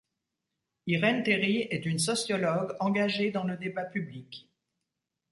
[0.87, 4.49] Irène Théry est une sociologue engagée dans le débat public.